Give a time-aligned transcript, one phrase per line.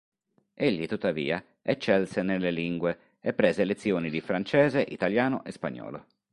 [0.55, 6.07] Egli, tuttavia, eccelse nelle lingue e prese lezioni di francese, italiano e spagnolo.